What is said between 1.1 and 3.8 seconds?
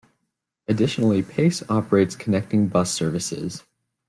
Pace operates connecting bus services.